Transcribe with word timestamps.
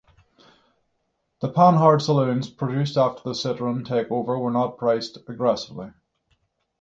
The 1.41 1.49
Panhard 1.51 2.01
saloons 2.01 2.49
produced 2.49 2.97
after 2.97 3.21
the 3.21 3.35
Citroen 3.35 3.85
take-over 3.85 4.39
were 4.39 4.49
not 4.49 4.79
priced 4.79 5.17
aggressively. 5.29 5.91